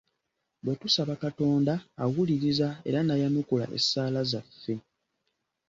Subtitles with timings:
[0.63, 4.75] Bwe tusaba Katonda, awuliriza era n'ayanukula essaala zaffe.